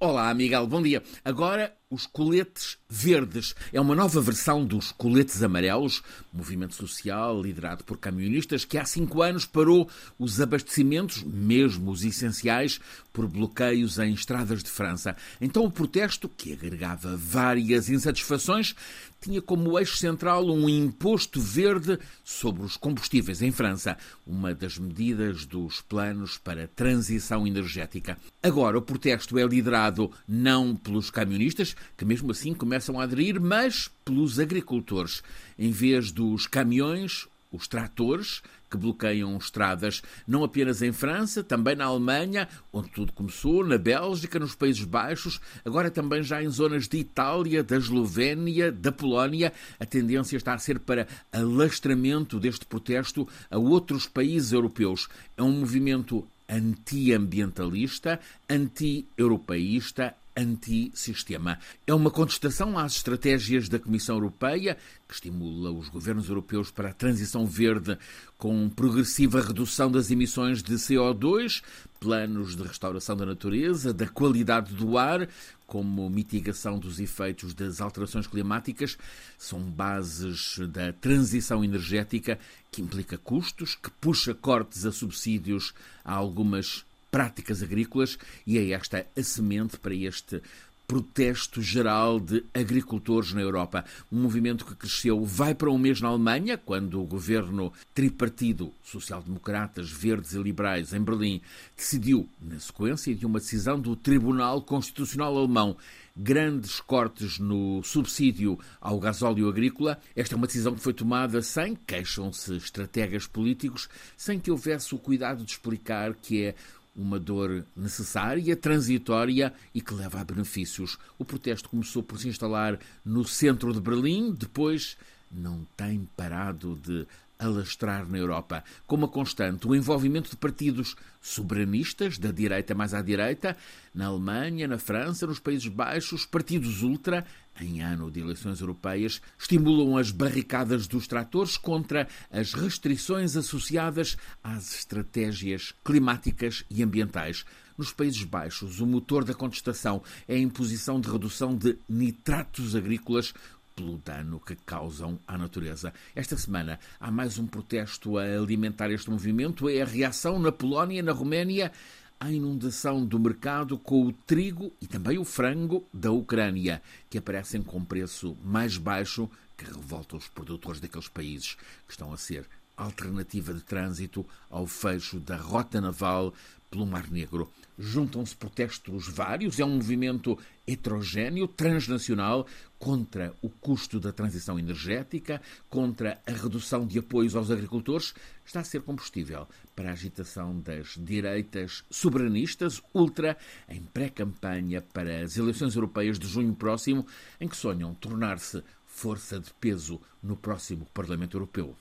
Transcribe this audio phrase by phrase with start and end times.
[0.00, 1.02] Olá, Miguel, bom dia.
[1.24, 3.54] Agora, os coletes verdes.
[3.72, 6.02] É uma nova versão dos coletes amarelos,
[6.32, 9.88] movimento social liderado por camionistas que há cinco anos parou
[10.18, 12.78] os abastecimentos, mesmo os essenciais,
[13.12, 15.16] por bloqueios em estradas de França.
[15.40, 18.74] Então o protesto, que agregava várias insatisfações,
[19.20, 23.96] tinha como eixo central um imposto verde sobre os combustíveis em França,
[24.26, 28.16] uma das medidas dos planos para transição energética.
[28.42, 33.90] Agora o protesto é liderado não pelos camionistas, que mesmo assim começam a aderir, mas
[34.04, 35.22] pelos agricultores.
[35.58, 41.86] Em vez dos caminhões, os tratores que bloqueiam estradas, não apenas em França, também na
[41.86, 46.98] Alemanha, onde tudo começou, na Bélgica, nos Países Baixos, agora também já em zonas de
[46.98, 49.52] Itália, da Eslovénia, da Polónia.
[49.80, 55.08] A tendência está a ser para alastramento deste protesto a outros países europeus.
[55.36, 61.58] É um movimento antiambientalista, anti-europeísta, antissistema.
[61.86, 64.76] É uma contestação às estratégias da Comissão Europeia,
[65.06, 67.98] que estimula os governos europeus para a transição verde
[68.36, 71.62] com progressiva redução das emissões de CO2,
[71.98, 75.28] planos de restauração da natureza, da qualidade do ar,
[75.66, 78.96] como mitigação dos efeitos das alterações climáticas,
[79.36, 82.38] são bases da transição energética
[82.70, 85.74] que implica custos, que puxa cortes a subsídios
[86.04, 90.42] a algumas práticas agrícolas e é esta a semente para este
[90.88, 93.84] protesto geral de agricultores na Europa.
[94.10, 99.90] Um movimento que cresceu, vai para um mês na Alemanha, quando o governo tripartido, social-democratas,
[99.90, 101.42] verdes e liberais, em Berlim,
[101.76, 105.76] decidiu, na sequência de uma decisão do Tribunal Constitucional Alemão,
[106.16, 110.00] grandes cortes no subsídio ao gasóleo agrícola.
[110.16, 114.98] Esta é uma decisão que foi tomada sem, queixam-se estrategas políticos, sem que houvesse o
[114.98, 116.54] cuidado de explicar que é
[116.98, 120.98] uma dor necessária, transitória e que leva a benefícios.
[121.16, 124.96] O protesto começou por se instalar no centro de Berlim, depois
[125.30, 127.06] não tem parado de
[127.38, 128.64] alastrar na Europa.
[128.86, 133.56] Como a constante, o envolvimento de partidos soberanistas, da direita mais à direita,
[133.94, 137.24] na Alemanha, na França, nos Países Baixos, partidos ultra,
[137.60, 144.74] em ano de eleições europeias, estimulam as barricadas dos tratores contra as restrições associadas às
[144.74, 147.44] estratégias climáticas e ambientais.
[147.76, 153.32] Nos Países Baixos, o motor da contestação é a imposição de redução de nitratos agrícolas
[153.78, 155.94] pelo dano que causam à natureza.
[156.12, 159.68] Esta semana há mais um protesto a alimentar este movimento.
[159.68, 161.70] É a reação na Polónia e na Roménia
[162.18, 167.62] à inundação do mercado com o trigo e também o frango da Ucrânia, que aparecem
[167.62, 171.54] com preço mais baixo, que revolta os produtores daqueles países
[171.86, 176.32] que estão a ser alternativa de trânsito ao fecho da rota naval
[176.70, 177.50] pelo Mar Negro.
[177.78, 182.46] Juntam-se protestos vários, é um movimento heterogéneo, transnacional,
[182.78, 188.64] contra o custo da transição energética, contra a redução de apoios aos agricultores, está a
[188.64, 193.36] ser combustível para a agitação das direitas soberanistas, ultra,
[193.68, 197.06] em pré-campanha para as eleições europeias de junho próximo,
[197.40, 201.76] em que sonham tornar-se força de peso no próximo Parlamento Europeu.